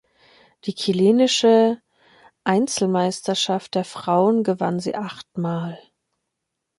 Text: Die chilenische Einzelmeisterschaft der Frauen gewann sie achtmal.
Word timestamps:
Die 0.63 0.73
chilenische 0.73 1.79
Einzelmeisterschaft 2.43 3.75
der 3.75 3.85
Frauen 3.85 4.43
gewann 4.43 4.79
sie 4.79 4.95
achtmal. 4.95 5.77